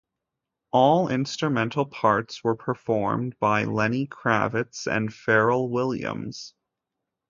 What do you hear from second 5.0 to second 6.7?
Pharrell Williams.